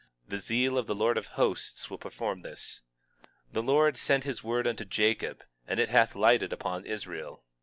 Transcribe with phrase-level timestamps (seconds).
[0.27, 2.81] The zeal of the Lord of Hosts will perform this.
[3.49, 7.43] 19:8 The Lord sent his word unto Jacob and it hath lighted upon Israel.